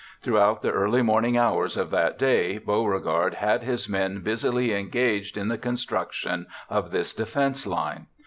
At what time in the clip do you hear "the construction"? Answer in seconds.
5.47-6.47